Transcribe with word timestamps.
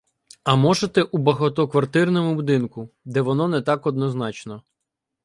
А 0.43 0.55
можете— 0.55 1.03
у 1.11 1.17
багатоквартирному 1.17 2.35
будинку, 2.35 2.89
де 3.05 3.21
воно 3.21 3.47
не 3.47 3.61
так 3.61 3.87
однозначно 3.87 4.63